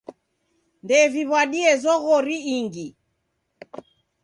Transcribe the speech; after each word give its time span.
Ndeviw'adie 0.83 1.71
zoghori 1.83 2.37
ingi. 2.55 2.87